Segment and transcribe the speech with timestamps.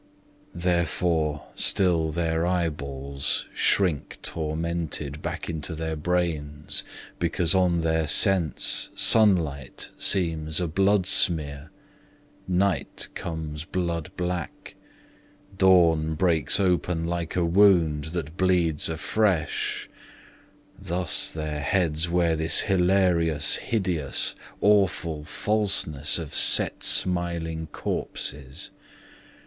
[0.55, 6.83] Therefore still their eyeballs shrink tormented Back into their brains,
[7.19, 11.69] because on their sense Sunlight seems a bloodsmear;
[12.47, 14.73] night comes blood black;
[15.55, 19.87] Dawn breaks open like a wound that bleeds afresh
[20.79, 28.71] Thus their heads wear this hilarious, hideous, Awful falseness of set smiling corpses.